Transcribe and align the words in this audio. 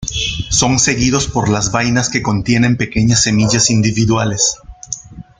Son 0.49 0.79
seguidos 0.79 1.27
por 1.27 1.47
las 1.47 1.71
vainas 1.71 2.09
que 2.09 2.23
contienen 2.23 2.75
pequeñas 2.75 3.21
semillas 3.21 3.69
individuales. 3.69 4.55